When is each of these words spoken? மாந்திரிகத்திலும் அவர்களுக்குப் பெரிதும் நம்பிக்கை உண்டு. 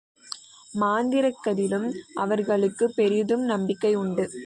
மாந்திரிகத்திலும் 0.79 1.87
அவர்களுக்குப் 2.13 2.95
பெரிதும் 2.95 3.41
நம்பிக்கை 3.41 3.95
உண்டு. 3.95 4.25